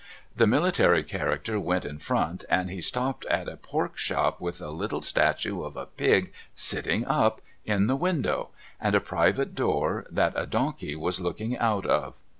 'J"he 0.35 0.47
military 0.47 1.03
character 1.03 1.59
went 1.59 1.85
in 1.85 1.99
front 1.99 2.43
and 2.49 2.71
he 2.71 2.81
stopped 2.81 3.23
at 3.25 3.47
a 3.47 3.55
pork 3.55 3.99
shop 3.99 4.41
with 4.41 4.59
a 4.59 4.71
little 4.71 5.03
statue 5.03 5.61
of 5.61 5.75
a 5.77 5.85
pig 5.85 6.33
sitting 6.55 7.05
up, 7.05 7.39
in 7.65 7.85
the 7.85 7.95
window, 7.95 8.49
and 8.79 8.95
a 8.95 8.99
private 8.99 9.53
door 9.53 10.07
that 10.09 10.33
a 10.35 10.47
donkey 10.47 10.95
was 10.95 11.21
looking 11.21 11.55
out 11.55 11.85
of. 11.85 12.15